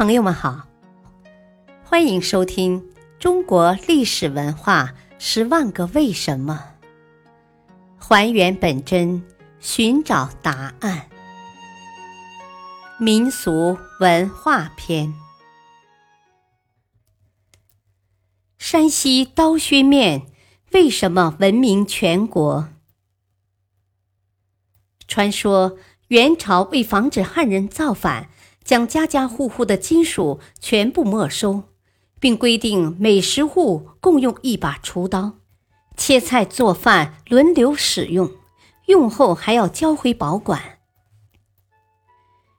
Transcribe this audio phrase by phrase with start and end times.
[0.00, 0.66] 朋友们好，
[1.84, 2.80] 欢迎收听
[3.18, 6.72] 《中国历史文化十万个为什么》，
[8.02, 9.22] 还原本真，
[9.58, 11.06] 寻找答案。
[12.98, 15.12] 民俗文化篇：
[18.56, 20.22] 山西刀削面
[20.72, 22.70] 为什么闻名全国？
[25.06, 25.76] 传说
[26.08, 28.30] 元朝为防止汉人造反。
[28.70, 31.64] 将家家户户的金属全部没收，
[32.20, 35.32] 并规定每十户共用一把厨刀，
[35.96, 38.30] 切菜做饭轮流使用，
[38.86, 40.78] 用后还要交回保管。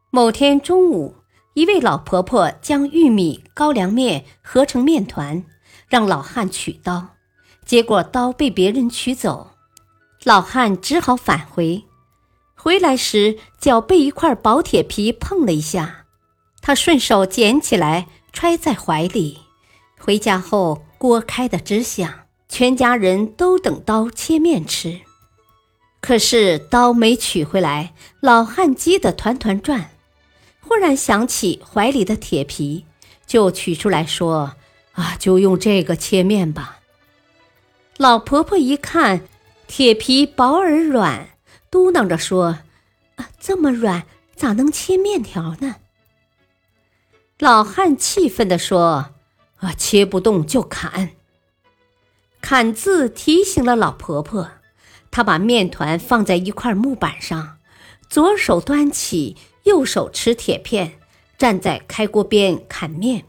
[0.10, 1.16] 某天中午，
[1.54, 5.46] 一位老婆婆将玉米、高粱面合成面团，
[5.88, 7.16] 让老汉取刀，
[7.64, 9.52] 结果刀被别人取走，
[10.26, 11.86] 老汉只好返回。
[12.58, 16.01] 回来时，脚被一块薄铁皮碰了一下，
[16.62, 19.40] 他顺手捡起来揣在怀里。
[20.00, 25.02] 回家后，锅开得直响，全家人都等刀切面吃。
[26.00, 29.92] 可是刀没取回来，老汉急得团团转。
[30.62, 32.86] 忽然想起怀里的铁皮，
[33.28, 34.56] 就取出来说
[34.94, 36.80] ：“啊，就用这个切面吧。”
[37.98, 39.22] 老婆婆一看，
[39.68, 41.30] 铁皮薄而软。
[41.70, 42.60] 嘟囔着说
[43.18, 44.04] ：“啊，这么软，
[44.36, 45.76] 咋能切面条呢？”
[47.42, 49.14] 老汉气愤地说
[49.62, 51.10] ：“啊，切不动就砍。”
[52.40, 54.48] 砍字提醒了老婆婆，
[55.10, 57.58] 她把面团放在一块木板上，
[58.08, 61.00] 左手端起，右手持铁片，
[61.36, 63.26] 站在开锅边砍面，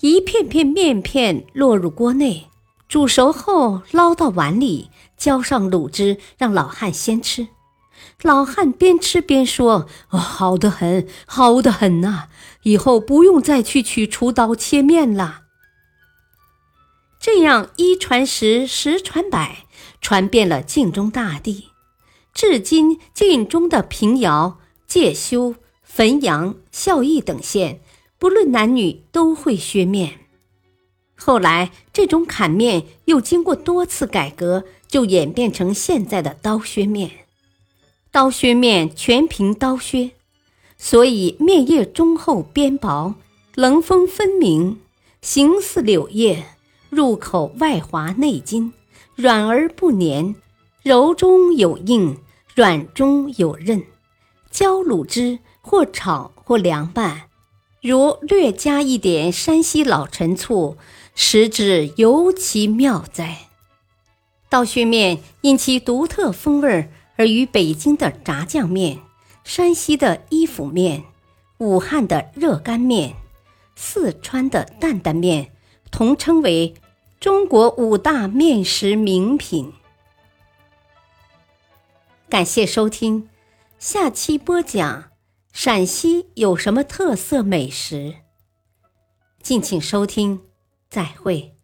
[0.00, 2.48] 一片片面片落入锅内，
[2.88, 4.90] 煮熟后捞到碗里。
[5.16, 7.46] 浇上卤汁，让老汉先吃。
[8.22, 12.28] 老汉边吃边说：“哦，好的很，好的很呐！
[12.62, 15.42] 以后不用再去取厨刀切面了。”
[17.18, 19.64] 这样一传十，十传百，
[20.00, 21.68] 传遍了晋中大地。
[22.32, 27.80] 至今，晋中的平遥、介休、汾阳、孝义等县，
[28.18, 30.20] 不论男女都会削面。
[31.16, 34.64] 后来，这种砍面又经过多次改革。
[34.90, 37.28] 就演变成现在的刀削面。
[38.12, 40.10] 刀削面全凭刀削，
[40.76, 43.14] 所以面叶中厚边薄，
[43.54, 44.80] 棱锋分明，
[45.22, 46.44] 形似柳叶，
[46.88, 48.72] 入口外滑内筋，
[49.14, 50.34] 软而不粘，
[50.82, 52.18] 柔中有硬，
[52.56, 53.84] 软中有韧。
[54.50, 57.28] 浇卤汁或炒或凉拌，
[57.80, 60.76] 如略加一点山西老陈醋，
[61.14, 63.46] 食之尤其妙哉。
[64.48, 66.90] 刀削面因其独特风味儿
[67.20, 68.98] 而与北京的炸酱面、
[69.44, 71.04] 山西的伊府面、
[71.58, 73.14] 武汉的热干面、
[73.76, 75.52] 四川的担担面
[75.90, 76.72] 同称为
[77.20, 79.70] 中国五大面食名品。
[82.30, 83.28] 感谢收听，
[83.78, 85.10] 下期播讲
[85.52, 88.14] 陕西有什么特色美食？
[89.42, 90.40] 敬请收听，
[90.88, 91.59] 再会。